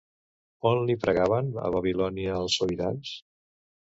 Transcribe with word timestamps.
On 0.69 0.79
li 0.85 0.95
pregaven 1.03 1.51
a 1.63 1.65
Babilònia 1.75 2.39
els 2.39 2.57
sobirans? 2.63 3.13